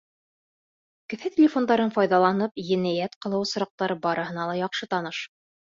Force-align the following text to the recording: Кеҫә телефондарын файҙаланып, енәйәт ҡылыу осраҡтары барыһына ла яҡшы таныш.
Кеҫә 1.13 1.31
телефондарын 1.35 1.93
файҙаланып, 1.99 2.59
енәйәт 2.71 3.21
ҡылыу 3.27 3.47
осраҡтары 3.51 4.03
барыһына 4.09 4.51
ла 4.53 4.61
яҡшы 4.67 4.95
таныш. 4.97 5.27